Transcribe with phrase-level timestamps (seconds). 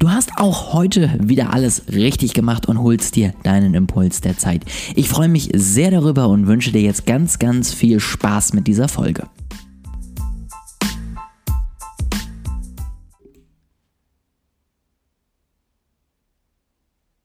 [0.00, 4.62] Du hast auch heute wieder alles richtig gemacht und holst dir deinen Impuls der Zeit.
[4.94, 8.86] Ich freue mich sehr darüber und wünsche dir jetzt ganz, ganz viel Spaß mit dieser
[8.86, 9.28] Folge.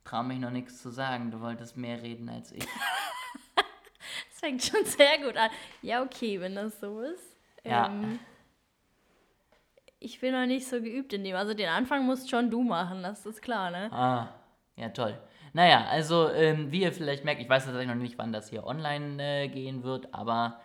[0.03, 1.29] Traue mich noch nichts zu sagen.
[1.29, 2.65] Du wolltest mehr reden als ich.
[3.55, 5.51] das fängt schon sehr gut an.
[5.83, 7.37] Ja, okay, wenn das so ist.
[7.63, 7.91] Ja.
[7.91, 8.17] Ähm,
[10.03, 11.35] ich bin noch nicht so geübt in dem.
[11.35, 13.91] Also den Anfang musst schon du machen, das ist klar, ne?
[13.91, 14.29] Ah,
[14.75, 15.17] ja, toll.
[15.53, 18.65] Naja, also ähm, wie ihr vielleicht merkt, ich weiß tatsächlich noch nicht, wann das hier
[18.65, 20.59] online äh, gehen wird, aber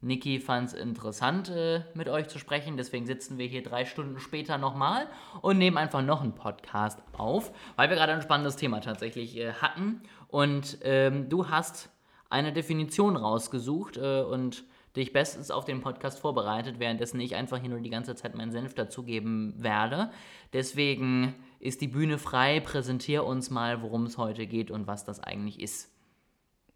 [0.00, 2.76] Niki fand es interessant, äh, mit euch zu sprechen.
[2.76, 5.06] Deswegen sitzen wir hier drei Stunden später nochmal
[5.42, 9.52] und nehmen einfach noch einen Podcast auf, weil wir gerade ein spannendes Thema tatsächlich äh,
[9.52, 10.02] hatten.
[10.28, 11.90] Und ähm, du hast
[12.30, 14.64] eine Definition rausgesucht äh, und
[14.96, 18.52] dich bestens auf den Podcast vorbereitet, währenddessen ich einfach hier nur die ganze Zeit meinen
[18.52, 20.10] Senf dazugeben werde.
[20.52, 22.60] Deswegen ist die Bühne frei.
[22.60, 25.90] Präsentier uns mal, worum es heute geht und was das eigentlich ist.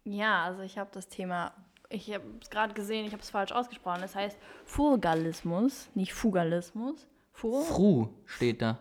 [0.03, 1.53] Ja, also ich habe das Thema,
[1.89, 4.01] ich habe es gerade gesehen, ich habe es falsch ausgesprochen.
[4.01, 7.07] Das heißt Furgalismus, nicht Fugalismus.
[7.33, 7.61] Fur?
[7.61, 8.79] Fru steht da.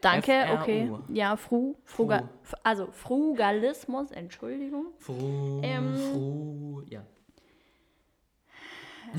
[0.00, 0.60] Danke, F-R-U.
[0.62, 0.90] okay.
[1.08, 2.28] Ja, Fru, Fruga,
[2.62, 4.86] also Frugalismus, Entschuldigung.
[4.98, 5.96] Fru, Ähm.
[5.96, 7.04] Fru, ja.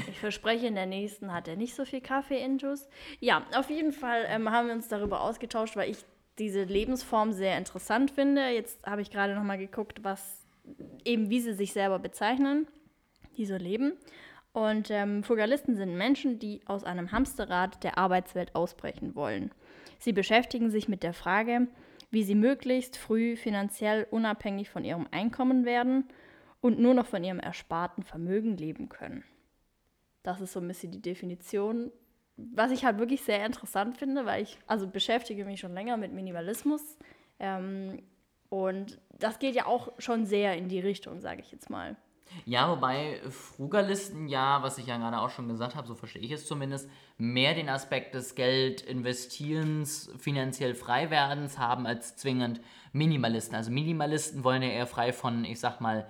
[0.09, 2.87] Ich verspreche, in der nächsten hat er nicht so viel Kaffee-Intus.
[3.19, 5.97] Ja, auf jeden Fall ähm, haben wir uns darüber ausgetauscht, weil ich
[6.37, 8.49] diese Lebensform sehr interessant finde.
[8.49, 10.45] Jetzt habe ich gerade noch mal geguckt, was
[11.05, 12.67] eben wie sie sich selber bezeichnen,
[13.37, 13.93] die so leben.
[14.51, 19.51] Und ähm, Frugalisten sind Menschen, die aus einem Hamsterrad der Arbeitswelt ausbrechen wollen.
[19.99, 21.67] Sie beschäftigen sich mit der Frage,
[22.09, 26.05] wie sie möglichst früh finanziell unabhängig von ihrem Einkommen werden
[26.61, 29.23] und nur noch von ihrem ersparten Vermögen leben können.
[30.25, 31.91] Das ist so ein bisschen die Definition.
[32.35, 36.13] Was ich halt wirklich sehr interessant finde, weil ich also beschäftige mich schon länger mit
[36.13, 36.81] Minimalismus.
[37.39, 38.01] Ähm,
[38.49, 41.95] und das geht ja auch schon sehr in die Richtung, sage ich jetzt mal.
[42.43, 46.31] Ja, wobei Frugalisten ja, was ich ja gerade auch schon gesagt habe, so verstehe ich
[46.31, 52.61] es zumindest, mehr den Aspekt des Geldinvestierens, finanziell Freiwerdens haben als zwingend
[52.93, 53.55] Minimalisten.
[53.55, 56.09] Also Minimalisten wollen ja eher frei von, ich sag mal,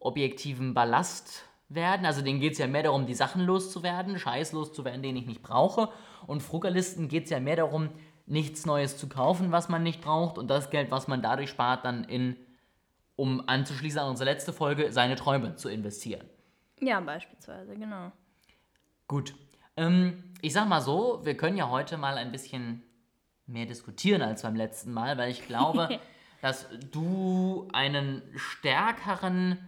[0.00, 2.06] objektivem Ballast werden.
[2.06, 5.42] Also denen geht es ja mehr darum, die Sachen loszuwerden, Scheiß loszuwerden, den ich nicht
[5.42, 5.90] brauche.
[6.26, 7.90] Und Frugalisten geht es ja mehr darum,
[8.26, 11.84] nichts Neues zu kaufen, was man nicht braucht und das Geld, was man dadurch spart,
[11.84, 12.36] dann in,
[13.14, 16.28] um anzuschließen an unsere letzte Folge, seine Träume zu investieren.
[16.80, 18.12] Ja, beispielsweise, genau.
[19.06, 19.34] Gut.
[19.76, 22.82] Ähm, ich sag mal so, wir können ja heute mal ein bisschen
[23.46, 26.00] mehr diskutieren als beim letzten Mal, weil ich glaube,
[26.42, 29.58] dass du einen stärkeren,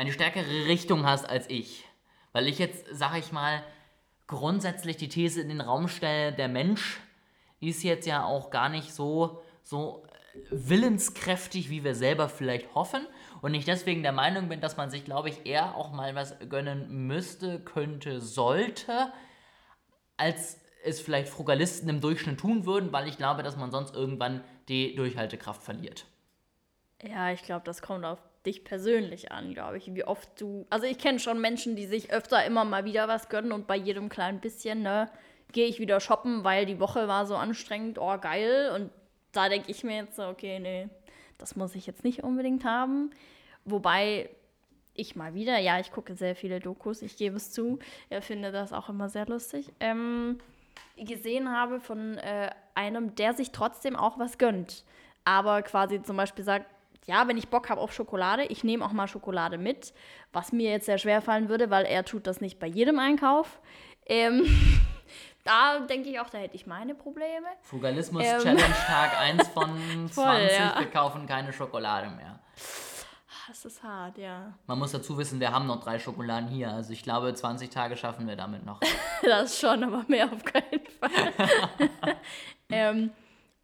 [0.00, 1.84] eine stärkere Richtung hast als ich.
[2.32, 3.62] Weil ich jetzt, sag ich mal,
[4.26, 7.00] grundsätzlich die These in den Raum stelle, der Mensch
[7.60, 10.06] ist jetzt ja auch gar nicht so, so
[10.50, 13.06] willenskräftig, wie wir selber vielleicht hoffen.
[13.42, 16.34] Und ich deswegen der Meinung bin, dass man sich, glaube ich, eher auch mal was
[16.48, 19.12] gönnen müsste, könnte, sollte,
[20.16, 24.42] als es vielleicht Frugalisten im Durchschnitt tun würden, weil ich glaube, dass man sonst irgendwann
[24.68, 26.06] die Durchhaltekraft verliert.
[27.02, 30.66] Ja, ich glaube, das kommt auf dich persönlich an, glaube ich, wie oft du.
[30.70, 33.76] Also ich kenne schon Menschen, die sich öfter immer mal wieder was gönnen und bei
[33.76, 35.10] jedem kleinen bisschen, ne,
[35.52, 38.70] gehe ich wieder shoppen, weil die Woche war so anstrengend, oh geil.
[38.74, 38.90] Und
[39.32, 40.88] da denke ich mir jetzt so, okay, nee,
[41.38, 43.10] das muss ich jetzt nicht unbedingt haben.
[43.64, 44.30] Wobei
[44.94, 47.78] ich mal wieder, ja, ich gucke sehr viele Dokus, ich gebe es zu,
[48.08, 50.38] ich finde das auch immer sehr lustig, ähm,
[50.96, 54.84] gesehen habe von äh, einem, der sich trotzdem auch was gönnt.
[55.24, 56.66] Aber quasi zum Beispiel sagt,
[57.10, 59.92] ja, wenn ich Bock habe auf Schokolade, ich nehme auch mal Schokolade mit,
[60.32, 63.60] was mir jetzt sehr schwer fallen würde, weil er tut das nicht bei jedem Einkauf.
[64.06, 64.44] Ähm,
[65.44, 67.48] da denke ich auch, da hätte ich meine Probleme.
[67.62, 68.38] Frugalismus Ähm.
[68.40, 69.70] Challenge Tag 1 von
[70.08, 70.78] 20, Voll, ja.
[70.78, 72.38] wir kaufen keine Schokolade mehr.
[73.48, 74.52] Das ist hart, ja.
[74.68, 76.70] Man muss dazu wissen, wir haben noch drei Schokoladen hier.
[76.70, 78.78] Also ich glaube, 20 Tage schaffen wir damit noch.
[79.22, 82.16] Das schon, aber mehr auf keinen Fall.
[82.70, 83.10] ähm,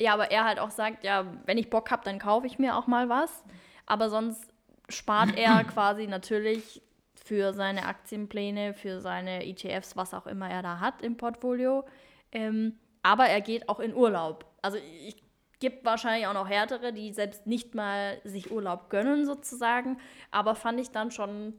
[0.00, 2.76] ja, aber er halt auch sagt, ja, wenn ich Bock habe, dann kaufe ich mir
[2.76, 3.44] auch mal was.
[3.86, 4.52] Aber sonst
[4.88, 6.82] spart er quasi natürlich
[7.14, 11.84] für seine Aktienpläne, für seine ETFs, was auch immer er da hat im Portfolio.
[12.30, 14.44] Ähm, aber er geht auch in Urlaub.
[14.62, 15.16] Also ich
[15.58, 19.98] gibt wahrscheinlich auch noch härtere, die selbst nicht mal sich Urlaub gönnen sozusagen.
[20.30, 21.54] Aber fand ich dann schon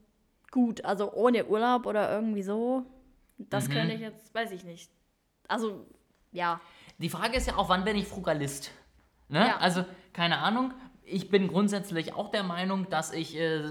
[0.51, 0.86] gut.
[0.86, 2.86] Also ohne Urlaub oder irgendwie so.
[3.38, 4.92] Das könnte ich jetzt, weiß ich nicht.
[5.48, 5.86] Also,
[6.31, 6.60] ja.
[6.98, 8.72] Die Frage ist ja auch, wann bin ich Frugalist?
[9.30, 9.40] Ne?
[9.40, 9.58] Ja.
[9.58, 10.74] Also, keine Ahnung.
[11.04, 13.64] Ich bin grundsätzlich auch der Meinung, dass ich äh,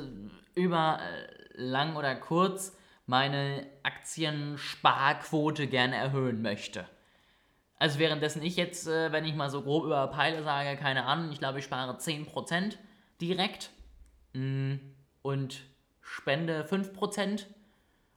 [0.54, 2.76] über äh, lang oder kurz
[3.06, 6.86] meine Aktiensparquote gerne erhöhen möchte.
[7.78, 11.30] Also währenddessen ich jetzt, äh, wenn ich mal so grob über Peile sage, keine Ahnung,
[11.30, 12.76] ich glaube, ich spare 10%
[13.20, 13.70] direkt
[14.32, 14.76] mm,
[15.22, 15.60] und
[16.00, 17.44] spende 5%.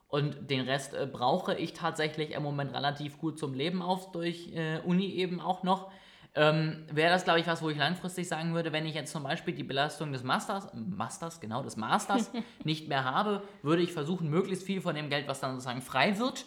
[0.10, 4.52] Und den Rest äh, brauche ich tatsächlich im Moment relativ gut zum Leben auf, durch
[4.56, 5.92] äh, Uni eben auch noch.
[6.34, 9.24] Ähm, Wäre das, glaube ich, was, wo ich langfristig sagen würde, wenn ich jetzt zum
[9.24, 12.32] Beispiel die Belastung des Masters, Masters, genau, des Masters
[12.64, 16.18] nicht mehr habe, würde ich versuchen, möglichst viel von dem Geld, was dann sozusagen frei
[16.18, 16.46] wird,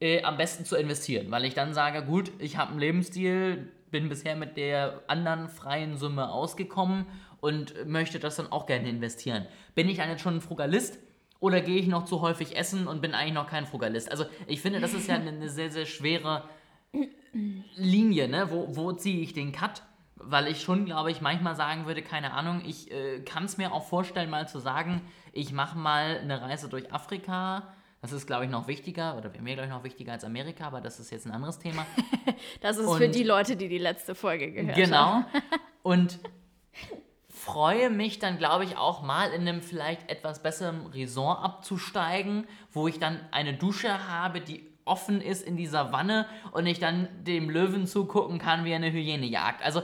[0.00, 1.30] äh, am besten zu investieren.
[1.30, 5.98] Weil ich dann sage, gut, ich habe einen Lebensstil, bin bisher mit der anderen freien
[5.98, 7.04] Summe ausgekommen
[7.40, 9.46] und möchte das dann auch gerne investieren.
[9.74, 10.98] Bin ich dann jetzt schon ein Frugalist?
[11.42, 14.08] Oder gehe ich noch zu häufig essen und bin eigentlich noch kein Frugalist?
[14.12, 16.44] Also ich finde, das ist ja eine, sehr, sehr schwere
[17.74, 18.48] Linie, ne?
[18.52, 19.82] Wo, wo ziehe ich den Cut?
[20.14, 23.72] Weil ich schon, glaube ich, manchmal sagen würde, keine Ahnung, ich äh, kann es mir
[23.72, 25.02] auch vorstellen, mal zu sagen,
[25.32, 27.74] ich mache mal eine Reise durch Afrika.
[28.02, 30.68] Das ist, glaube ich, noch wichtiger, oder wäre mir, glaube ich, noch wichtiger als Amerika,
[30.68, 31.84] aber das ist jetzt ein anderes Thema.
[32.60, 34.82] Das ist Und- für die Leute, die die letzte Folge gehört haben.
[34.84, 35.24] Genau.
[35.82, 36.20] Und
[37.44, 42.86] freue mich dann, glaube ich, auch mal in einem vielleicht etwas besseren Resort abzusteigen, wo
[42.86, 47.50] ich dann eine Dusche habe, die offen ist in dieser Wanne und ich dann dem
[47.50, 49.62] Löwen zugucken kann, wie er eine Hyäne jagt.
[49.62, 49.82] Also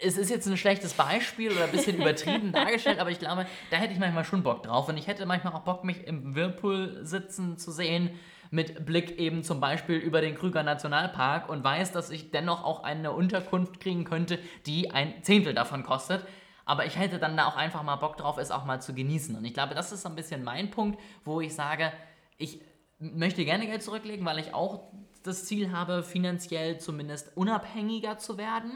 [0.00, 3.78] es ist jetzt ein schlechtes Beispiel oder ein bisschen übertrieben dargestellt, aber ich glaube, da
[3.78, 4.88] hätte ich manchmal schon Bock drauf.
[4.88, 8.10] Und ich hätte manchmal auch Bock, mich im Whirlpool sitzen zu sehen,
[8.50, 12.82] mit Blick eben zum Beispiel über den Krüger Nationalpark und weiß, dass ich dennoch auch
[12.82, 16.24] eine Unterkunft kriegen könnte, die ein Zehntel davon kostet.
[16.68, 19.34] Aber ich hätte dann da auch einfach mal Bock drauf, es auch mal zu genießen.
[19.34, 21.90] Und ich glaube, das ist so ein bisschen mein Punkt, wo ich sage,
[22.36, 22.60] ich
[22.98, 24.82] möchte gerne Geld zurücklegen, weil ich auch
[25.22, 28.72] das Ziel habe, finanziell zumindest unabhängiger zu werden.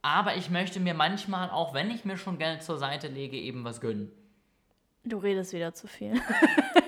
[0.00, 3.62] Aber ich möchte mir manchmal, auch wenn ich mir schon Geld zur Seite lege, eben
[3.64, 4.10] was gönnen.
[5.04, 6.14] Du redest wieder zu viel.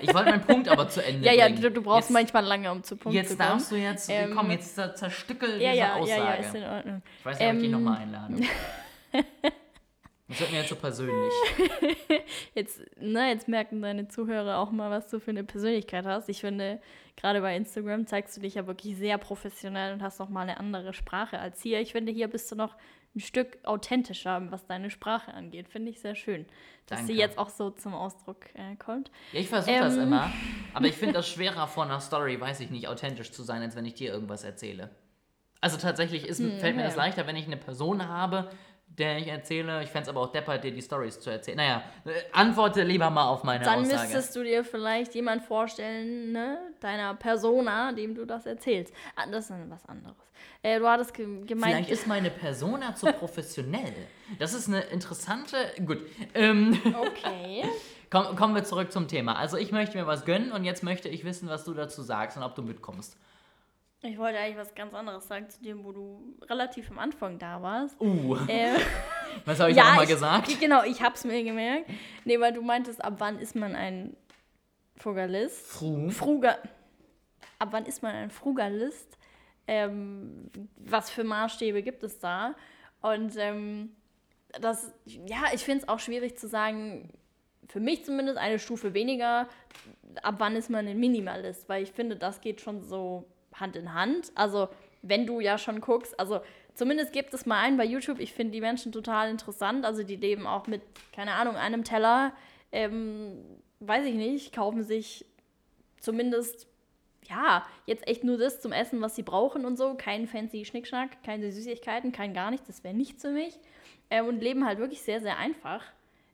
[0.01, 1.61] Ich wollte meinen Punkt aber zu Ende ja, ja, bringen.
[1.61, 3.49] du, du brauchst jetzt, manchmal lange, um zu Punkt zu Jetzt kommen.
[3.49, 6.19] darfst du jetzt, Ähm, komm, jetzt zer- zerstückel ja, diese ja, Aussage.
[6.21, 7.01] ja, ja, ist in Ordnung.
[7.19, 8.35] ich weiß nicht, ob ich dich Ähm, nochmal einlade.
[10.33, 11.33] Das wird mir jetzt so persönlich.
[12.55, 16.29] Jetzt, ne, jetzt merken deine Zuhörer auch mal, was du für eine Persönlichkeit hast.
[16.29, 16.79] Ich finde,
[17.17, 20.57] gerade bei Instagram zeigst du dich ja wirklich sehr professionell und hast noch mal eine
[20.59, 21.79] andere Sprache als hier.
[21.81, 22.75] Ich finde, hier bist du noch
[23.15, 25.67] ein Stück authentischer, was deine Sprache angeht.
[25.69, 26.45] Finde ich sehr schön,
[26.87, 27.19] dass sie Danke.
[27.21, 29.11] jetzt auch so zum Ausdruck äh, kommt.
[29.33, 30.03] Ja, ich versuche das Ähm.
[30.03, 30.31] immer.
[30.73, 33.75] Aber ich finde das schwerer vor einer Story, weiß ich nicht, authentisch zu sein, als
[33.75, 34.89] wenn ich dir irgendwas erzähle.
[35.61, 37.05] Also tatsächlich ist, fällt mir das Hm, ja.
[37.05, 38.49] leichter, wenn ich eine Person habe,
[38.97, 39.83] der ich erzähle.
[39.83, 41.57] Ich fände es aber auch deppert, dir die Stories zu erzählen.
[41.57, 44.01] Naja, äh, antworte lieber mal auf meine Dann Aussage.
[44.01, 48.93] müsstest du dir vielleicht jemand vorstellen, ne, deiner Persona, dem du das erzählst.
[49.15, 50.15] Ah, das ist dann was anderes.
[50.61, 53.93] Äh, du hattest ge gemeint, Vielleicht ist meine Persona zu professionell.
[54.39, 55.57] Das ist eine interessante.
[55.85, 55.99] Gut.
[56.33, 57.65] Ähm, okay.
[58.09, 59.37] komm, kommen wir zurück zum Thema.
[59.37, 62.37] Also, ich möchte mir was gönnen und jetzt möchte ich wissen, was du dazu sagst
[62.37, 63.17] und ob du mitkommst.
[64.03, 67.61] Ich wollte eigentlich was ganz anderes sagen zu dem, wo du relativ am Anfang da
[67.61, 67.99] warst.
[67.99, 68.75] Uh, Äh,
[69.45, 70.49] was habe ich ja, nochmal gesagt?
[70.59, 71.89] Genau, ich hab's mir gemerkt.
[72.25, 74.15] Nee, weil du meintest, ab wann ist man ein
[74.97, 75.67] Frugalist?
[75.67, 76.09] Fru.
[76.09, 76.57] Fruga
[77.63, 79.17] ab wann ist man ein Frugalist?
[79.67, 82.55] Ähm, was für Maßstäbe gibt es da?
[83.01, 83.95] Und ähm,
[84.59, 87.09] das, ja, ich finde es auch schwierig zu sagen,
[87.69, 89.47] für mich zumindest eine Stufe weniger,
[90.21, 91.69] ab wann ist man ein Minimalist?
[91.69, 93.25] Weil ich finde, das geht schon so
[93.59, 94.31] Hand in Hand.
[94.35, 94.69] Also,
[95.01, 96.41] wenn du ja schon guckst, also
[96.73, 99.85] zumindest gibt es mal einen bei YouTube, ich finde die Menschen total interessant.
[99.85, 100.81] Also, die leben auch mit,
[101.13, 102.33] keine Ahnung, einem Teller,
[102.71, 103.37] ähm,
[103.79, 105.25] weiß ich nicht, kaufen sich
[105.99, 106.67] zumindest,
[107.29, 109.95] ja, jetzt echt nur das zum Essen, was sie brauchen und so.
[109.95, 113.57] Kein fancy Schnickschnack, keine Süßigkeiten, kein gar nichts, das wäre nichts für mich.
[114.09, 115.83] Ähm, und leben halt wirklich sehr, sehr einfach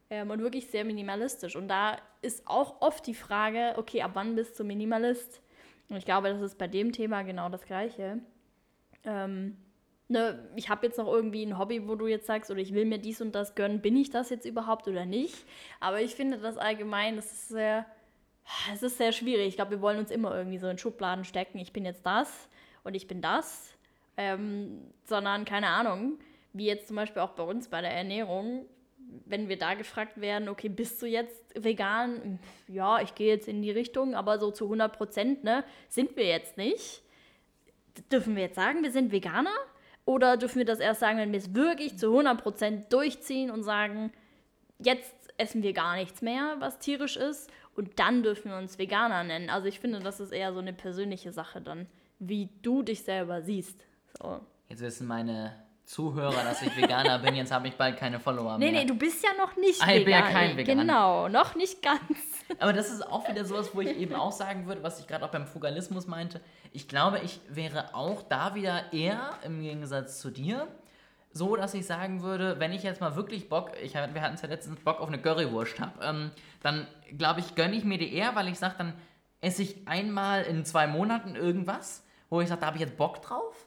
[0.10, 1.56] ähm, und wirklich sehr minimalistisch.
[1.56, 5.42] Und da ist auch oft die Frage, okay, ab wann bist du Minimalist?
[5.89, 8.19] Und ich glaube, das ist bei dem Thema genau das Gleiche.
[9.03, 9.58] Ähm,
[10.08, 12.86] ne, ich habe jetzt noch irgendwie ein Hobby, wo du jetzt sagst, oder ich will
[12.86, 15.46] mir dies und das gönnen, bin ich das jetzt überhaupt oder nicht?
[15.79, 17.86] Aber ich finde das allgemein, das ist sehr,
[18.74, 19.48] es ist sehr schwierig.
[19.48, 21.60] Ich glaube, wir wollen uns immer irgendwie so in Schubladen stecken.
[21.60, 22.50] Ich bin jetzt das
[22.84, 23.74] und ich bin das.
[24.17, 26.19] Ähm, sondern, keine Ahnung,
[26.53, 28.65] wie jetzt zum Beispiel auch bei uns bei der Ernährung,
[29.25, 32.39] wenn wir da gefragt werden, okay, bist du jetzt vegan?
[32.68, 36.25] Ja, ich gehe jetzt in die Richtung, aber so zu 100 Prozent, ne, sind wir
[36.25, 37.01] jetzt nicht.
[38.12, 39.56] Dürfen wir jetzt sagen, wir sind Veganer?
[40.06, 43.63] Oder dürfen wir das erst sagen, wenn wir es wirklich zu 100 Prozent durchziehen und
[43.63, 44.12] sagen,
[44.80, 49.24] jetzt essen wir gar nichts mehr, was tierisch ist, und dann dürfen wir uns Veganer
[49.24, 49.50] nennen.
[49.50, 51.88] Also ich finde, das ist eher so eine persönliche Sache dann,
[52.20, 53.86] wie du dich selber siehst.
[54.22, 54.42] So.
[54.68, 55.56] Jetzt wissen meine
[55.89, 57.34] Zuhörer, dass ich Veganer bin.
[57.34, 58.81] Jetzt habe ich bald keine Follower Nee, mehr.
[58.81, 60.81] nee, du bist ja noch nicht Ah, ich bin ja kein Veganer.
[60.84, 62.00] Genau, noch nicht ganz.
[62.60, 65.25] Aber das ist auch wieder sowas, wo ich eben auch sagen würde, was ich gerade
[65.25, 66.41] auch beim Frugalismus meinte.
[66.74, 70.67] Ich glaube, ich wäre auch da wieder eher im Gegensatz zu dir
[71.31, 74.43] so, dass ich sagen würde, wenn ich jetzt mal wirklich Bock, ich, wir hatten es
[74.43, 76.31] ja letztens Bock auf eine Currywurst habe, ähm,
[76.62, 76.86] dann
[77.17, 78.93] glaube ich, gönne ich mir die eher, weil ich sage, dann
[79.41, 83.24] esse ich einmal in zwei Monaten irgendwas, wo ich sage, da habe ich jetzt Bock
[83.24, 83.65] drauf.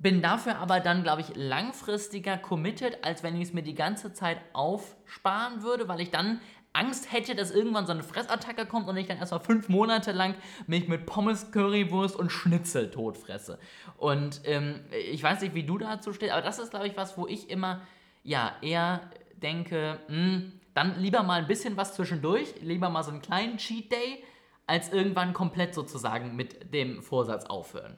[0.00, 4.12] Bin dafür aber dann, glaube ich, langfristiger committed, als wenn ich es mir die ganze
[4.12, 6.40] Zeit aufsparen würde, weil ich dann
[6.72, 10.36] Angst hätte, dass irgendwann so eine Fressattacke kommt und ich dann erstmal fünf Monate lang
[10.68, 13.58] mich mit Pommes, Currywurst und Schnitzel totfresse.
[13.96, 17.18] Und ähm, ich weiß nicht, wie du dazu stehst, aber das ist, glaube ich, was,
[17.18, 17.80] wo ich immer,
[18.22, 19.00] ja, eher
[19.42, 20.42] denke, mh,
[20.74, 24.22] dann lieber mal ein bisschen was zwischendurch, lieber mal so einen kleinen Cheat Day,
[24.68, 27.96] als irgendwann komplett sozusagen mit dem Vorsatz aufhören.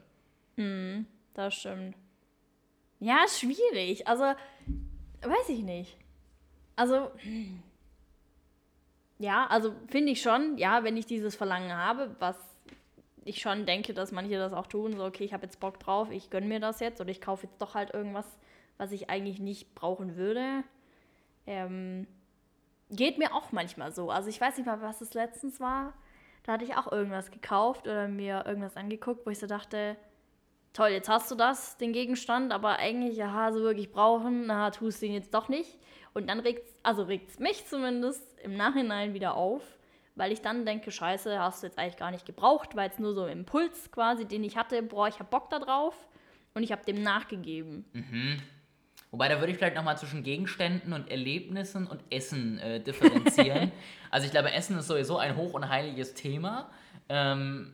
[1.34, 1.96] Das stimmt.
[2.98, 4.06] Ja, schwierig.
[4.06, 4.24] Also,
[5.22, 5.96] weiß ich nicht.
[6.76, 7.10] Also,
[9.18, 12.36] ja, also finde ich schon, ja, wenn ich dieses Verlangen habe, was
[13.24, 16.10] ich schon denke, dass manche das auch tun, so, okay, ich habe jetzt Bock drauf,
[16.10, 18.26] ich gönne mir das jetzt oder ich kaufe jetzt doch halt irgendwas,
[18.78, 20.64] was ich eigentlich nicht brauchen würde.
[21.46, 22.06] Ähm,
[22.90, 24.10] geht mir auch manchmal so.
[24.10, 25.92] Also ich weiß nicht mal, was es letztens war.
[26.44, 29.96] Da hatte ich auch irgendwas gekauft oder mir irgendwas angeguckt, wo ich so dachte,
[30.72, 35.02] toll, jetzt hast du das, den Gegenstand, aber eigentlich, ja, so wirklich brauchen, na, tust
[35.02, 35.78] du ihn jetzt doch nicht.
[36.12, 39.62] Und dann regt also regt's mich zumindest im Nachhinein wieder auf,
[40.16, 43.14] weil ich dann denke, scheiße, hast du jetzt eigentlich gar nicht gebraucht, weil es nur
[43.14, 45.94] so ein Impuls quasi, den ich hatte, boah, ich hab Bock da drauf
[46.54, 47.84] und ich habe dem nachgegeben.
[49.10, 53.72] Wobei, da würde ich vielleicht nochmal zwischen Gegenständen und Erlebnissen und Essen äh, differenzieren.
[54.10, 56.70] also ich glaube, Essen ist sowieso ein hoch und heiliges Thema.
[57.08, 57.72] Ähm,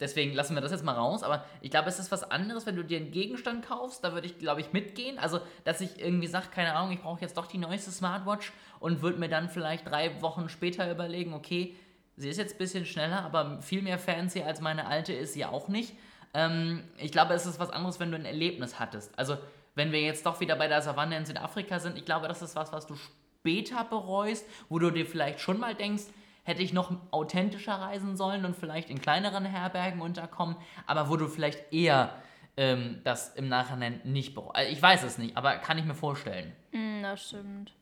[0.00, 1.22] deswegen lassen wir das jetzt mal raus.
[1.22, 4.04] Aber ich glaube, es ist was anderes, wenn du dir einen Gegenstand kaufst.
[4.04, 5.18] Da würde ich, glaube ich, mitgehen.
[5.18, 9.02] Also, dass ich irgendwie sage, keine Ahnung, ich brauche jetzt doch die neueste Smartwatch und
[9.02, 11.74] würde mir dann vielleicht drei Wochen später überlegen, okay,
[12.16, 15.44] sie ist jetzt ein bisschen schneller, aber viel mehr fancy als meine alte ist sie
[15.44, 15.94] auch nicht.
[16.34, 19.18] Ähm, ich glaube, es ist was anderes, wenn du ein Erlebnis hattest.
[19.18, 19.36] Also,
[19.74, 22.56] wenn wir jetzt doch wieder bei der Savanne in Südafrika sind, ich glaube, das ist
[22.56, 26.04] was, was du später bereust, wo du dir vielleicht schon mal denkst,
[26.46, 31.26] hätte ich noch authentischer reisen sollen und vielleicht in kleineren Herbergen unterkommen, aber wo du
[31.26, 32.14] vielleicht eher
[32.56, 34.54] ähm, das im Nachhinein nicht bereust.
[34.54, 36.54] Also ich weiß es nicht, aber kann ich mir vorstellen.
[36.70, 37.72] Mm, das stimmt.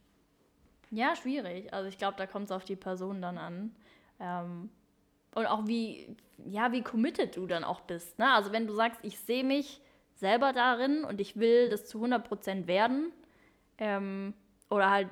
[0.91, 1.75] Ja, schwierig.
[1.75, 3.77] Also ich glaube, da kommt es auf die Person dann an.
[4.19, 4.71] Ähm,
[5.35, 6.17] und auch wie,
[6.47, 8.19] ja, wie committed du dann auch bist.
[8.19, 8.33] Ne?
[8.33, 9.83] Also wenn du sagst, ich sehe mich
[10.15, 13.13] selber darin und ich will das zu 100% werden,
[13.77, 14.33] ähm,
[14.71, 15.09] oder halt,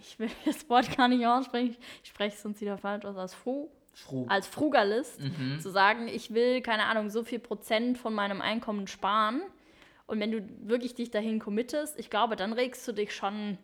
[0.00, 3.34] ich will das Wort gar nicht aussprechen, ich spreche es sonst wieder falsch aus, als
[3.34, 4.26] Fru, Fru.
[4.28, 5.20] als Frugalist,
[5.60, 9.42] zu sagen, ich will, keine Ahnung, so viel Prozent von meinem Einkommen sparen.
[10.06, 13.58] Und wenn du wirklich dich dahin committest, ich glaube, dann regst du dich schon,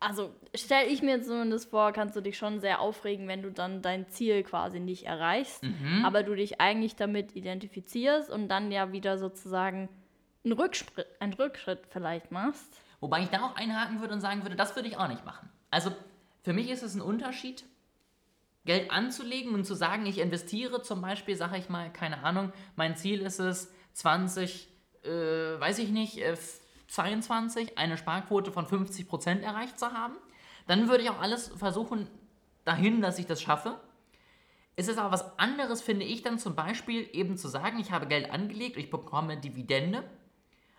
[0.00, 3.82] also stelle ich mir zumindest vor, kannst du dich schon sehr aufregen, wenn du dann
[3.82, 5.62] dein Ziel quasi nicht erreichst,
[6.04, 9.88] aber du dich eigentlich damit identifizierst und dann ja wieder sozusagen
[10.44, 12.80] einen Rückschritt, einen Rückschritt vielleicht machst.
[13.02, 15.50] Wobei ich da auch einhaken würde und sagen würde, das würde ich auch nicht machen.
[15.70, 15.90] Also
[16.42, 17.64] für mich ist es ein Unterschied,
[18.64, 22.96] Geld anzulegen und zu sagen, ich investiere zum Beispiel, sage ich mal, keine Ahnung, mein
[22.96, 24.68] Ziel ist es, 20,
[25.02, 26.36] äh, weiß ich nicht, äh,
[26.86, 30.14] 22, eine Sparquote von 50% erreicht zu haben.
[30.68, 32.06] Dann würde ich auch alles versuchen
[32.64, 33.80] dahin, dass ich das schaffe.
[34.76, 38.06] Es ist aber was anderes, finde ich, dann zum Beispiel eben zu sagen, ich habe
[38.06, 40.04] Geld angelegt, ich bekomme Dividende.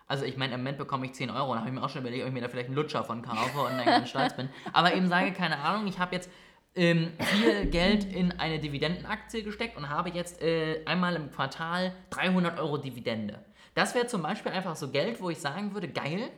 [0.06, 2.02] Also ich meine, im Moment bekomme ich 10 Euro, da habe ich mir auch schon
[2.02, 4.50] überlegt, ob ich mir da vielleicht einen Lutscher von kaufe und dann ganz stolz bin.
[4.72, 6.30] Aber eben sage, keine Ahnung, ich habe jetzt
[6.74, 12.58] ähm, viel Geld in eine Dividendenaktie gesteckt und habe jetzt äh, einmal im Quartal 300
[12.58, 13.44] Euro Dividende.
[13.74, 16.30] Das wäre zum Beispiel einfach so Geld, wo ich sagen würde, geil,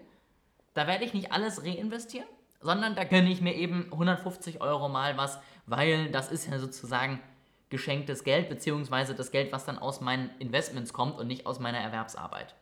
[0.75, 2.29] da werde ich nicht alles reinvestieren,
[2.61, 7.21] sondern da gönne ich mir eben 150 Euro mal was, weil das ist ja sozusagen
[7.69, 11.79] geschenktes Geld, beziehungsweise das Geld, was dann aus meinen Investments kommt und nicht aus meiner
[11.79, 12.55] Erwerbsarbeit.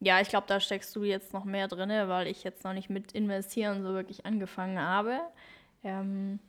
[0.00, 2.90] Ja, ich glaube, da steckst du jetzt noch mehr drin, weil ich jetzt noch nicht
[2.90, 5.20] mit investieren so wirklich angefangen habe.
[5.84, 6.40] Ähm,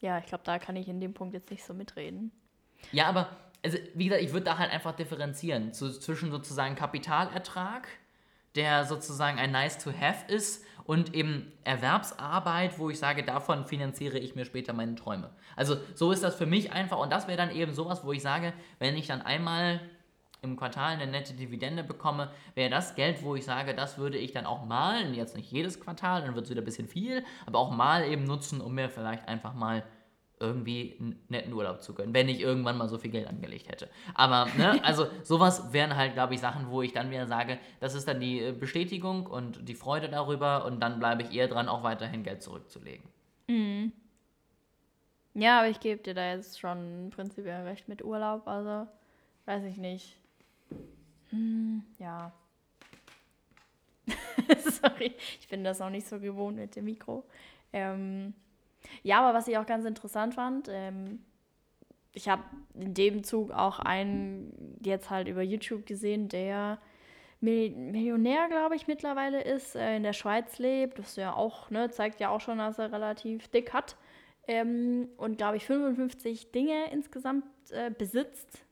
[0.00, 2.32] ja, ich glaube, da kann ich in dem Punkt jetzt nicht so mitreden.
[2.92, 3.28] Ja, aber
[3.62, 7.86] also, wie gesagt, ich würde da halt einfach differenzieren zu, zwischen sozusagen Kapitalertrag,
[8.54, 14.18] der sozusagen ein nice to have ist, und eben Erwerbsarbeit, wo ich sage, davon finanziere
[14.18, 15.30] ich mir später meine Träume.
[15.56, 18.22] Also so ist das für mich einfach und das wäre dann eben sowas, wo ich
[18.22, 19.80] sage, wenn ich dann einmal
[20.46, 24.32] im Quartal eine nette Dividende bekomme, wäre das Geld, wo ich sage, das würde ich
[24.32, 27.58] dann auch mal, jetzt nicht jedes Quartal, dann wird es wieder ein bisschen viel, aber
[27.58, 29.84] auch mal eben nutzen, um mir vielleicht einfach mal
[30.38, 33.88] irgendwie einen netten Urlaub zu gönnen, wenn ich irgendwann mal so viel Geld angelegt hätte.
[34.14, 37.94] Aber, ne, also sowas wären halt, glaube ich, Sachen, wo ich dann wieder sage, das
[37.94, 41.68] ist dann die äh, Bestätigung und die Freude darüber und dann bleibe ich eher dran,
[41.68, 43.08] auch weiterhin Geld zurückzulegen.
[45.34, 48.86] Ja, aber ich gebe dir da jetzt schon prinzipiell recht mit Urlaub, also
[49.46, 50.16] weiß ich nicht.
[51.30, 52.32] Hm, ja.
[54.70, 57.24] Sorry, ich bin das noch nicht so gewohnt mit dem Mikro.
[57.72, 58.34] Ähm,
[59.02, 61.20] ja, aber was ich auch ganz interessant fand, ähm,
[62.14, 62.44] ich habe
[62.74, 66.78] in dem Zug auch einen jetzt halt über YouTube gesehen, der
[67.40, 70.98] Mil- Millionär, glaube ich, mittlerweile ist, äh, in der Schweiz lebt.
[70.98, 73.96] Das ja auch, ne, zeigt ja auch schon, dass er relativ dick hat.
[74.48, 78.65] Ähm, und glaube ich 55 Dinge insgesamt äh, besitzt,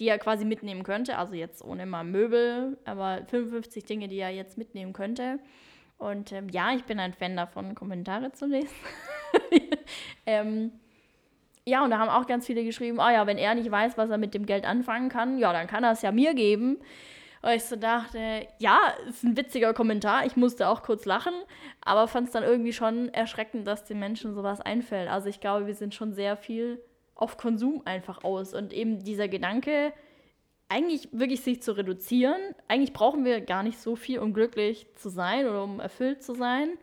[0.00, 1.18] die er quasi mitnehmen könnte.
[1.18, 5.38] Also jetzt ohne mal Möbel, aber 55 Dinge, die er jetzt mitnehmen könnte.
[5.98, 8.74] Und ähm, ja, ich bin ein Fan davon, Kommentare zu lesen.
[10.26, 10.72] ähm,
[11.66, 14.08] ja, und da haben auch ganz viele geschrieben, ah ja, wenn er nicht weiß, was
[14.08, 16.78] er mit dem Geld anfangen kann, ja, dann kann er es ja mir geben.
[17.42, 18.78] Und ich so dachte, ja,
[19.08, 20.24] ist ein witziger Kommentar.
[20.24, 21.34] Ich musste auch kurz lachen,
[21.82, 25.10] aber fand es dann irgendwie schon erschreckend, dass den Menschen sowas einfällt.
[25.10, 26.82] Also ich glaube, wir sind schon sehr viel
[27.20, 28.54] auf Konsum einfach aus.
[28.54, 29.92] Und eben dieser Gedanke,
[30.68, 32.40] eigentlich wirklich sich zu reduzieren.
[32.68, 36.34] Eigentlich brauchen wir gar nicht so viel, um glücklich zu sein oder um erfüllt zu
[36.34, 36.78] sein,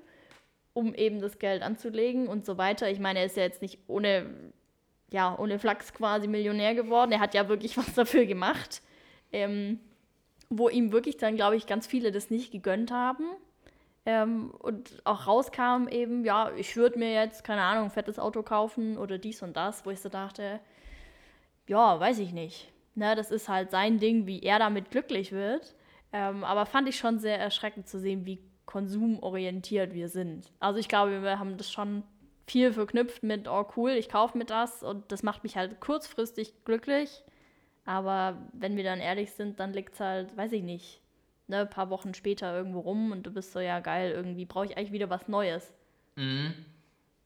[0.73, 2.89] um eben das Geld anzulegen und so weiter.
[2.91, 4.29] Ich meine, er ist ja jetzt nicht ohne,
[5.09, 7.13] ja, ohne Flachs quasi Millionär geworden.
[7.13, 8.81] Er hat ja wirklich was dafür gemacht.
[9.31, 9.79] Ähm,
[10.49, 13.25] wo ihm wirklich dann, glaube ich, ganz viele das nicht gegönnt haben.
[14.07, 18.41] Ähm, und auch rauskam eben, ja, ich würde mir jetzt, keine Ahnung, ein fettes Auto
[18.41, 20.61] kaufen oder dies und das, wo ich so dachte,
[21.67, 22.71] ja, weiß ich nicht.
[22.95, 25.75] Ne, das ist halt sein Ding, wie er damit glücklich wird.
[26.13, 30.53] Ähm, aber fand ich schon sehr erschreckend zu sehen, wie konsumorientiert wir sind.
[30.61, 32.03] Also ich glaube, wir haben das schon
[32.47, 36.53] viel verknüpft mit, oh cool, ich kaufe mir das und das macht mich halt kurzfristig
[36.63, 37.25] glücklich.
[37.83, 41.01] Aber wenn wir dann ehrlich sind, dann liegt es halt, weiß ich nicht,
[41.47, 44.65] ne, ein paar Wochen später irgendwo rum und du bist so, ja geil, irgendwie brauche
[44.65, 45.73] ich eigentlich wieder was Neues.
[46.15, 46.53] Mhm.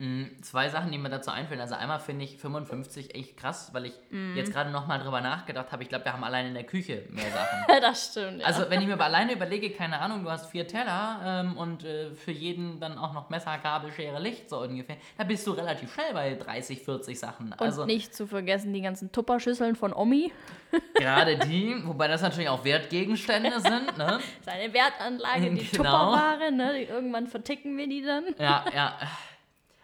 [0.02, 0.42] Mhm.
[0.42, 1.60] Zwei Sachen, die mir dazu einfallen.
[1.60, 3.92] Also einmal finde ich 55 echt krass, weil ich
[4.34, 5.84] jetzt gerade nochmal drüber nachgedacht habe.
[5.84, 7.64] Ich glaube, wir haben allein in der Küche mehr Sachen.
[7.80, 8.40] das stimmt.
[8.40, 8.46] Ja.
[8.46, 11.84] Also wenn ich mir aber alleine überlege, keine Ahnung, du hast vier Teller ähm, und
[11.84, 15.52] äh, für jeden dann auch noch Messer, Kabel, Schere, Licht so ungefähr, da bist du
[15.52, 17.52] relativ schnell bei 30, 40 Sachen.
[17.52, 20.32] und Also nicht zu vergessen die ganzen Tupperschüsseln von Omi.
[20.94, 24.18] gerade die, wobei das natürlich auch Wertgegenstände sind, ne?
[24.44, 25.84] Seine Wertanlage, die Genau.
[25.84, 26.72] Tupperware, ne?
[26.74, 28.24] Die, irgendwann verticken wir die dann.
[28.38, 28.98] Ja, ja.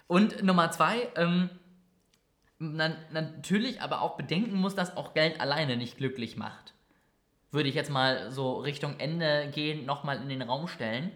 [0.08, 1.50] Und Nummer zwei, ähm,
[2.58, 6.74] na, natürlich aber auch bedenken muss, dass auch Geld alleine nicht glücklich macht.
[7.52, 11.12] Würde ich jetzt mal so Richtung Ende gehen, nochmal in den Raum stellen.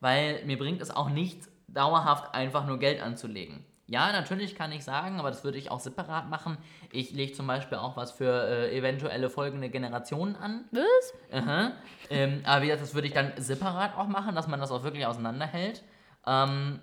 [0.00, 3.64] Weil mir bringt es auch nichts, dauerhaft einfach nur Geld anzulegen.
[3.88, 6.58] Ja, natürlich kann ich sagen, aber das würde ich auch separat machen.
[6.90, 10.64] Ich lege zum Beispiel auch was für äh, eventuelle folgende Generationen an.
[10.72, 11.14] Was?
[11.32, 11.72] Aha.
[12.10, 14.82] Ähm, aber wie gesagt, das würde ich dann separat auch machen, dass man das auch
[14.82, 15.84] wirklich auseinanderhält.
[16.26, 16.80] Ähm,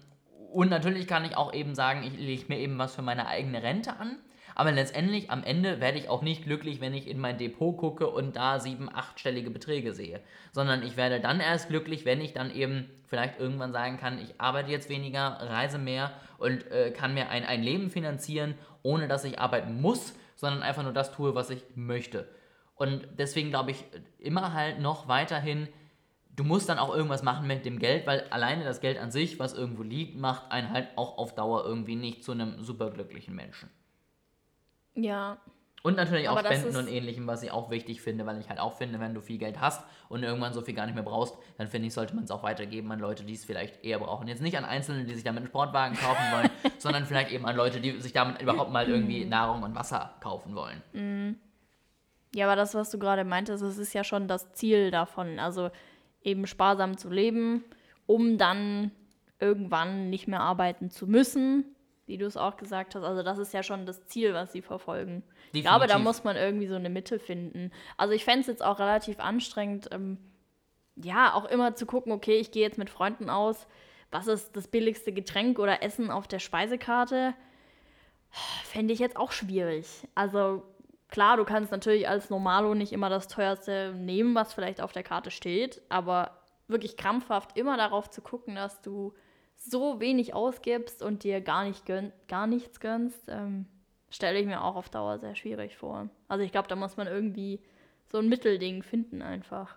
[0.54, 3.64] und natürlich kann ich auch eben sagen, ich lege mir eben was für meine eigene
[3.64, 4.18] Rente an.
[4.56, 8.08] Aber letztendlich, am Ende werde ich auch nicht glücklich, wenn ich in mein Depot gucke
[8.08, 10.22] und da sieben, achtstellige Beträge sehe.
[10.52, 14.40] Sondern ich werde dann erst glücklich, wenn ich dann eben vielleicht irgendwann sagen kann, ich
[14.40, 19.26] arbeite jetzt weniger, reise mehr und äh, kann mir ein, ein Leben finanzieren, ohne dass
[19.26, 22.30] ich arbeiten muss, sondern einfach nur das tue, was ich möchte.
[22.76, 23.84] Und deswegen glaube ich
[24.20, 25.68] immer halt noch weiterhin,
[26.36, 29.40] du musst dann auch irgendwas machen mit dem Geld, weil alleine das Geld an sich,
[29.40, 33.70] was irgendwo liegt, macht einen halt auch auf Dauer irgendwie nicht zu einem superglücklichen Menschen.
[34.96, 35.38] Ja.
[35.84, 38.58] Und natürlich auch Aber Spenden und ähnlichem, was ich auch wichtig finde, weil ich halt
[38.58, 41.38] auch finde, wenn du viel Geld hast und irgendwann so viel gar nicht mehr brauchst,
[41.58, 44.30] dann finde ich, sollte man es auch weitergeben an Leute, die es vielleicht eher brauchen.
[44.30, 47.58] Jetzt nicht an Einzelne, die sich damit einen Sportwagen kaufen wollen, sondern vielleicht eben an
[47.58, 51.38] Leute, die sich damit überhaupt mal irgendwie Nahrung und Wasser kaufen wollen.
[52.34, 55.38] Ja, aber das, was du gerade meintest, das ist ja schon das Ziel davon.
[55.38, 55.70] Also
[56.24, 57.64] eben sparsam zu leben,
[58.06, 58.92] um dann
[59.40, 61.66] irgendwann nicht mehr arbeiten zu müssen,
[62.06, 63.04] wie du es auch gesagt hast.
[63.04, 65.24] Also das ist ja schon das Ziel, was sie verfolgen.
[65.52, 66.06] Ich glaube, da Definitiv.
[66.06, 67.72] muss man irgendwie so eine Mitte finden.
[67.98, 70.18] Also ich fände es jetzt auch relativ anstrengend, ähm,
[70.96, 73.68] ja, auch immer zu gucken, okay, ich gehe jetzt mit Freunden aus,
[74.12, 77.34] was ist das billigste Getränk oder Essen auf der Speisekarte?
[78.64, 79.88] Fände ich jetzt auch schwierig.
[80.16, 80.64] Also
[81.14, 85.04] klar, du kannst natürlich als Normalo nicht immer das teuerste nehmen, was vielleicht auf der
[85.04, 89.14] Karte steht, aber wirklich krampfhaft immer darauf zu gucken, dass du
[89.56, 93.68] so wenig ausgibst und dir gar, nicht gönn gar nichts gönnst, ähm,
[94.10, 96.10] stelle ich mir auch auf Dauer sehr schwierig vor.
[96.28, 97.62] Also ich glaube, da muss man irgendwie
[98.12, 99.76] so ein Mittelding finden einfach.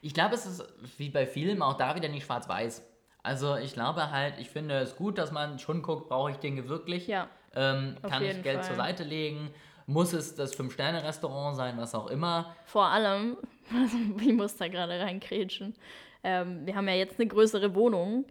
[0.00, 0.64] Ich glaube, es ist
[0.96, 2.82] wie bei Filmen auch da wieder nicht schwarz-weiß.
[3.22, 6.66] Also ich glaube halt, ich finde es gut, dass man schon guckt, brauche ich Dinge
[6.68, 7.06] wirklich?
[7.06, 7.28] Ja.
[7.54, 8.64] Ähm, kann ich Geld Fall.
[8.64, 9.50] zur Seite legen?
[9.88, 12.54] Muss es das Fünf-Sterne-Restaurant sein, was auch immer?
[12.66, 13.38] Vor allem,
[14.20, 15.74] ich muss da gerade reinkrätschen.
[16.22, 18.26] Ähm, wir haben ja jetzt eine größere Wohnung.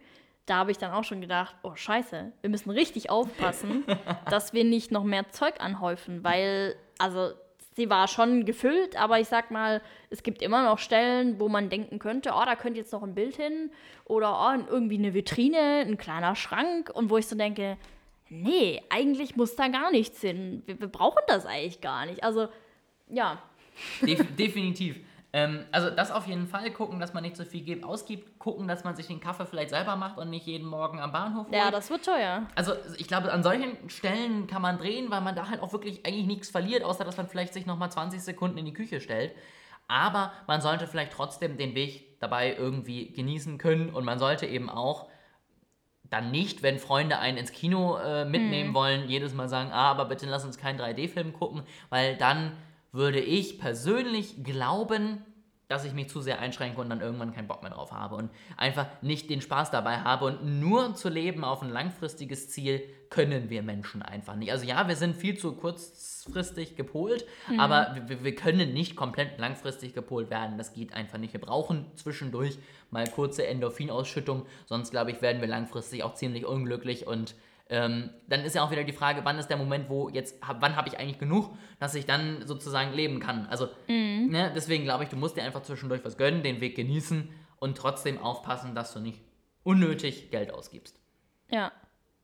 [0.46, 3.86] Da habe ich dann auch schon gedacht, oh scheiße, wir müssen richtig aufpassen,
[4.30, 7.32] dass wir nicht noch mehr Zeug anhäufen, weil, also
[7.76, 11.72] sie war schon gefüllt, aber ich sag mal, es gibt immer noch Stellen, wo man
[11.72, 13.72] denken könnte, oh, da könnte jetzt noch ein Bild hin
[14.06, 17.78] oder oh, irgendwie eine Vitrine, ein kleiner Schrank und wo ich so denke,
[18.30, 20.64] nee, eigentlich muss da gar nichts hin.
[20.66, 22.24] Wir, wir brauchen das eigentlich gar nicht.
[22.24, 22.48] Also,
[23.10, 23.42] ja,
[24.02, 24.98] Def definitiv.
[25.34, 28.68] Ähm, also das auf jeden Fall gucken, dass man nicht so viel gibt, ausgibt, gucken,
[28.68, 31.56] dass man sich den Kaffee vielleicht selber macht und nicht jeden Morgen am Bahnhof holt.
[31.56, 32.48] ja, das wird teuer.
[32.56, 36.06] Also ich glaube, an solchen Stellen kann man drehen, weil man da halt auch wirklich
[36.06, 39.36] eigentlich nichts verliert, außer dass man vielleicht sich nochmal 20 Sekunden in die Küche stellt.
[39.90, 44.70] Aber man sollte vielleicht trotzdem den Weg dabei irgendwie genießen können und man sollte eben
[44.70, 45.10] auch
[46.10, 50.06] dann nicht, wenn Freunde einen ins Kino äh, mitnehmen wollen, jedes Mal sagen, ah, aber
[50.06, 52.54] bitte lass uns keinen 3D-Film gucken, weil dann
[52.92, 55.26] würde ich persönlich glauben,
[55.68, 58.30] dass ich mich zu sehr einschränke und dann irgendwann keinen Bock mehr drauf habe und
[58.56, 63.50] einfach nicht den Spaß dabei habe und nur zu leben auf ein langfristiges Ziel können
[63.50, 64.52] wir Menschen einfach nicht.
[64.52, 67.26] Also ja, wir sind viel zu kurzfristig gepolt,
[67.58, 70.58] aber wir, wir können nicht komplett langfristig gepolt werden.
[70.58, 71.34] Das geht einfach nicht.
[71.34, 72.58] Wir brauchen zwischendurch
[72.90, 77.36] mal kurze Endorphinausschüttung, sonst glaube ich, werden wir langfristig auch ziemlich unglücklich und
[77.70, 80.76] ähm, dann ist ja auch wieder die Frage, wann ist der Moment, wo jetzt, wann
[80.76, 83.46] habe ich eigentlich genug, dass ich dann sozusagen leben kann.
[83.48, 87.30] Also, ne, deswegen glaube ich, du musst dir einfach zwischendurch was gönnen, den Weg genießen
[87.60, 89.22] und trotzdem aufpassen, dass du nicht
[89.64, 91.00] unnötig Geld ausgibst.
[91.52, 91.72] Ja,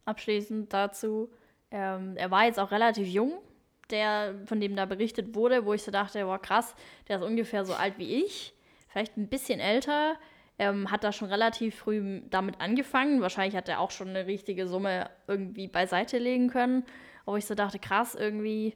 [0.05, 1.29] abschließend dazu.
[1.71, 3.41] Ähm, er war jetzt auch relativ jung,
[3.89, 6.75] der, von dem da berichtet wurde, wo ich so dachte, boah, krass,
[7.07, 8.53] der ist ungefähr so alt wie ich,
[8.87, 10.15] vielleicht ein bisschen älter,
[10.59, 13.21] ähm, hat da schon relativ früh damit angefangen.
[13.21, 16.83] Wahrscheinlich hat er auch schon eine richtige Summe irgendwie beiseite legen können.
[17.25, 18.75] Aber ich so dachte, krass, irgendwie,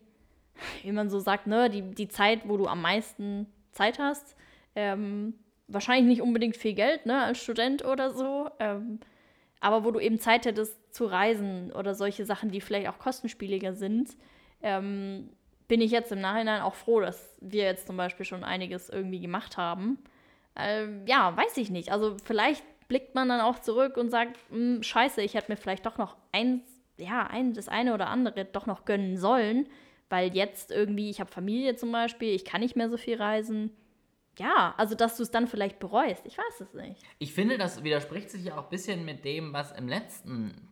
[0.84, 4.36] wie man so sagt, ne, die, die Zeit, wo du am meisten Zeit hast,
[4.76, 5.34] ähm,
[5.68, 9.00] wahrscheinlich nicht unbedingt viel Geld, ne, als Student oder so, ähm,
[9.60, 13.74] aber wo du eben Zeit hättest zu reisen oder solche Sachen, die vielleicht auch kostenspieliger
[13.74, 14.16] sind,
[14.62, 15.30] ähm,
[15.68, 19.20] bin ich jetzt im Nachhinein auch froh, dass wir jetzt zum Beispiel schon einiges irgendwie
[19.20, 20.00] gemacht haben.
[20.58, 21.92] Ähm, ja, weiß ich nicht.
[21.92, 25.86] Also vielleicht blickt man dann auch zurück und sagt, "Hm, scheiße, ich hätte mir vielleicht
[25.86, 26.64] doch noch eins,
[26.98, 29.68] ja, ein, das eine oder andere doch noch gönnen sollen,
[30.10, 33.72] weil jetzt irgendwie, ich habe Familie zum Beispiel, ich kann nicht mehr so viel reisen.
[34.40, 37.02] Ja, also dass du es dann vielleicht bereust, ich weiß es nicht.
[37.18, 40.70] Ich finde, das widerspricht sich ja auch ein bisschen mit dem, was im letzten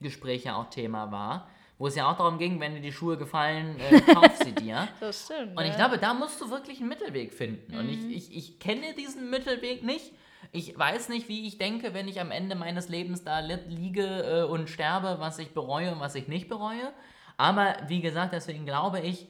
[0.00, 1.48] Gespräch ja auch Thema war,
[1.82, 4.86] wo es ja auch darum ging, wenn dir die Schuhe gefallen, äh, kauf sie dir.
[5.00, 5.58] Das stimmt.
[5.58, 7.76] Und ich glaube, da musst du wirklich einen Mittelweg finden.
[7.76, 10.12] Und ich, ich, ich kenne diesen Mittelweg nicht.
[10.52, 14.04] Ich weiß nicht, wie ich denke, wenn ich am Ende meines Lebens da li liege
[14.04, 16.92] äh, und sterbe, was ich bereue und was ich nicht bereue.
[17.36, 19.26] Aber wie gesagt, deswegen glaube ich,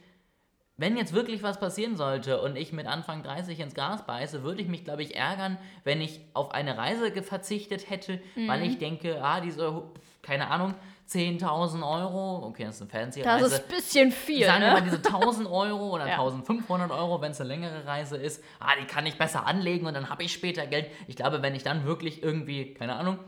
[0.77, 4.61] wenn jetzt wirklich was passieren sollte und ich mit Anfang 30 ins Gras beiße, würde
[4.61, 9.23] ich mich, glaube ich, ärgern, wenn ich auf eine Reise verzichtet hätte, weil ich denke,
[9.23, 9.85] ah, diese,
[10.21, 10.75] keine Ahnung,
[11.13, 13.55] 10.000 Euro, okay, das ist eine fancy das Reise.
[13.57, 14.91] ist ein bisschen viel, Sagen wir mal ne?
[14.91, 16.15] diese 1000 Euro oder Ja.
[16.15, 19.95] 1500 Euro, wenn es eine längere Reise ist, ah, die kann ich besser anlegen und
[19.95, 20.91] dann habe ich später Geld.
[21.07, 23.19] Ich glaube, wenn ich dann wirklich irgendwie, keine Ahnung,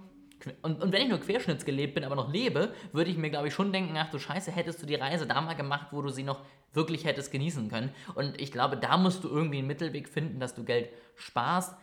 [0.63, 3.55] und, und wenn ich nur querschnittsgelebt bin, aber noch lebe, würde ich mir, glaube ich,
[3.55, 6.23] schon denken, ach du Scheiße, hättest du die Reise da mal gemacht, wo du sie
[6.23, 6.41] noch
[6.73, 7.95] wirklich hättest genießen können.
[8.15, 11.75] Und ich glaube, da musst du irgendwie einen Mittelweg finden, dass du Geld sparst,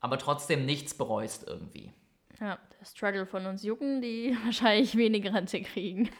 [0.00, 1.92] aber trotzdem nichts bereust irgendwie.
[2.40, 6.10] Ja, der Struggle von uns Jucken, die wahrscheinlich weniger Rente kriegen.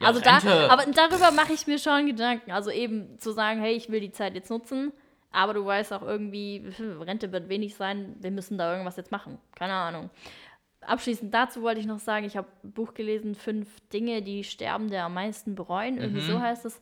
[0.00, 0.70] Ja, also da, Rente.
[0.70, 2.50] aber darüber mache ich mir schon Gedanken.
[2.50, 4.92] Also eben zu sagen, hey, ich will die Zeit jetzt nutzen,
[5.30, 6.64] aber du weißt auch irgendwie,
[7.00, 9.38] Rente wird wenig sein, wir müssen da irgendwas jetzt machen.
[9.54, 10.10] Keine Ahnung.
[10.80, 15.00] Abschließend dazu wollte ich noch sagen, ich habe ein Buch gelesen, fünf Dinge, die Sterbende
[15.00, 15.96] am meisten bereuen.
[15.98, 16.80] Irgendwie so heißt es.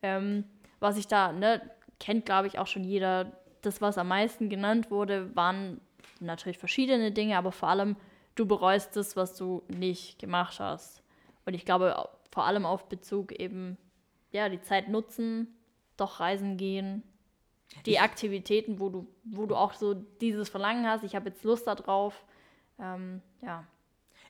[0.00, 0.44] Ähm,
[0.80, 1.60] was ich da, ne,
[2.00, 3.32] kennt glaube ich auch schon jeder.
[3.60, 5.80] Das, was am meisten genannt wurde, waren
[6.18, 7.96] natürlich verschiedene Dinge, aber vor allem,
[8.34, 11.02] du bereust das, was du nicht gemacht hast.
[11.44, 13.76] Und ich glaube, au- vor allem auf Bezug eben,
[14.30, 15.48] ja, die Zeit nutzen,
[15.96, 17.02] doch reisen gehen,
[17.86, 21.66] die Aktivitäten, wo du, wo du auch so dieses Verlangen hast, ich habe jetzt Lust
[21.66, 22.24] darauf.
[22.78, 23.64] Ähm, ja.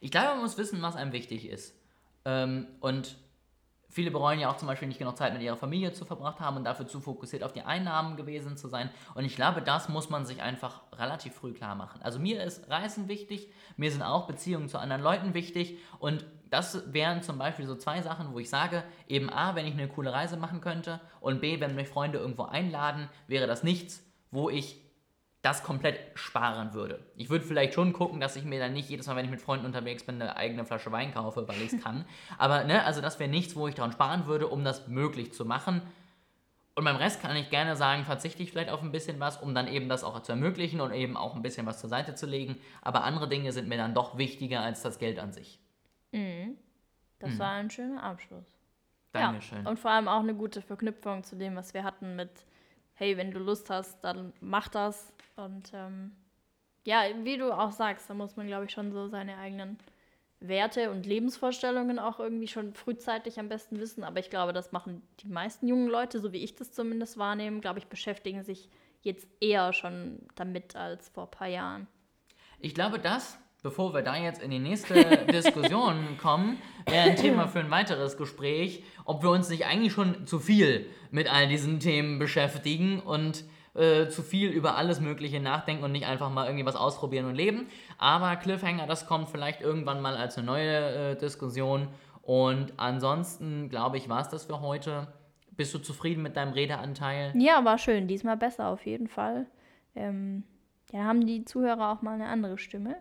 [0.00, 1.74] Ich glaube, man muss wissen, was einem wichtig ist.
[2.24, 3.16] Ähm, und
[3.92, 6.56] viele bereuen ja auch zum Beispiel nicht genug Zeit mit ihrer Familie zu verbracht haben
[6.56, 8.90] und dafür zu fokussiert auf die Einnahmen gewesen zu sein.
[9.14, 12.00] Und ich glaube, das muss man sich einfach relativ früh klar machen.
[12.02, 16.92] Also mir ist Reisen wichtig, mir sind auch Beziehungen zu anderen Leuten wichtig und das
[16.92, 20.12] wären zum Beispiel so zwei Sachen, wo ich sage, eben A, wenn ich eine coole
[20.12, 24.81] Reise machen könnte und B, wenn mich Freunde irgendwo einladen, wäre das nichts, wo ich
[25.42, 27.04] das komplett sparen würde.
[27.16, 29.40] Ich würde vielleicht schon gucken, dass ich mir dann nicht jedes Mal, wenn ich mit
[29.40, 32.04] Freunden unterwegs bin, eine eigene Flasche Wein kaufe, weil ich es kann.
[32.38, 35.44] Aber, ne, also das wäre nichts, wo ich daran sparen würde, um das möglich zu
[35.44, 35.82] machen.
[36.74, 39.54] Und beim Rest kann ich gerne sagen, verzichte ich vielleicht auf ein bisschen was, um
[39.54, 42.26] dann eben das auch zu ermöglichen und eben auch ein bisschen was zur Seite zu
[42.26, 42.56] legen.
[42.80, 45.60] Aber andere Dinge sind mir dann doch wichtiger als das Geld an sich.
[47.18, 48.46] Das war ein schöner Abschluss.
[49.12, 49.64] Dankeschön.
[49.64, 52.30] Ja, und vor allem auch eine gute Verknüpfung zu dem, was wir hatten mit,
[52.94, 55.12] hey, wenn du Lust hast, dann mach das.
[55.36, 56.12] Und ähm,
[56.84, 59.78] ja, wie du auch sagst, da muss man, glaube ich, schon so seine eigenen
[60.40, 64.02] Werte und Lebensvorstellungen auch irgendwie schon frühzeitig am besten wissen.
[64.04, 67.60] Aber ich glaube, das machen die meisten jungen Leute, so wie ich das zumindest wahrnehme,
[67.60, 68.68] glaube ich, beschäftigen sich
[69.02, 71.86] jetzt eher schon damit als vor ein paar Jahren.
[72.58, 74.94] Ich glaube, das, bevor wir da jetzt in die nächste
[75.32, 80.26] Diskussion kommen, wäre ein Thema für ein weiteres Gespräch, ob wir uns nicht eigentlich schon
[80.26, 83.44] zu viel mit all diesen Themen beschäftigen und
[83.74, 87.34] äh, zu viel über alles Mögliche nachdenken und nicht einfach mal irgendwie was ausprobieren und
[87.34, 87.68] leben.
[87.98, 91.88] Aber Cliffhanger, das kommt vielleicht irgendwann mal als eine neue äh, Diskussion.
[92.22, 95.08] Und ansonsten, glaube ich, war es das für heute.
[95.52, 97.32] Bist du zufrieden mit deinem Redeanteil?
[97.34, 98.08] Ja, war schön.
[98.08, 99.46] Diesmal besser auf jeden Fall.
[99.94, 100.44] Ähm,
[100.92, 102.96] ja, haben die Zuhörer auch mal eine andere Stimme.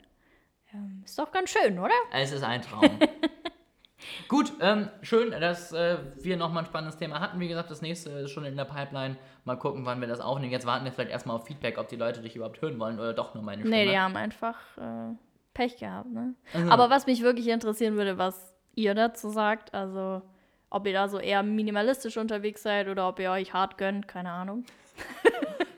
[0.73, 1.93] Ähm, ist doch ganz schön, oder?
[2.13, 2.89] Es ist ein Traum.
[4.27, 7.39] Gut, ähm, schön, dass äh, wir nochmal ein spannendes Thema hatten.
[7.39, 9.17] Wie gesagt, das nächste ist schon in der Pipeline.
[9.45, 10.51] Mal gucken, wann wir das aufnehmen.
[10.51, 13.13] Jetzt warten wir vielleicht erstmal auf Feedback, ob die Leute dich überhaupt hören wollen oder
[13.13, 13.75] doch nur meine Stimme.
[13.75, 15.13] Nee, die haben einfach äh,
[15.53, 16.33] Pech gehabt, ne?
[16.53, 20.21] Also- Aber was mich wirklich interessieren würde, was ihr dazu sagt, also
[20.69, 24.31] ob ihr da so eher minimalistisch unterwegs seid oder ob ihr euch hart gönnt, keine
[24.31, 24.63] Ahnung.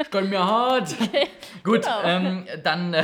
[0.02, 0.96] Ich gönn mir hart.
[1.64, 2.02] Gut, Genau.
[2.04, 3.04] ähm, dann äh,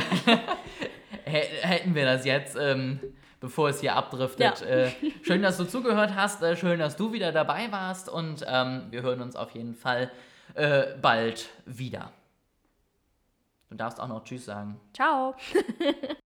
[1.30, 3.00] hätten wir das jetzt, ähm,
[3.40, 4.60] bevor es hier abdriftet.
[4.60, 4.66] Ja.
[4.66, 4.90] Äh,
[5.22, 6.42] schön, dass du zugehört hast.
[6.42, 8.08] Äh, schön, dass du wieder dabei warst.
[8.08, 10.10] Und ähm, wir hören uns auf jeden Fall
[10.54, 12.12] äh, bald wieder.
[13.70, 14.80] Du darfst auch noch Tschüss sagen.
[14.92, 15.34] Ciao!